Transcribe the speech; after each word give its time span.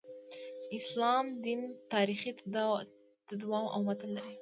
اسلام 0.77 1.25
دین 1.43 1.61
تاریخي 1.93 2.31
تداوم 2.39 3.65
او 3.73 3.79
متون 3.87 4.09
لري. 4.17 4.35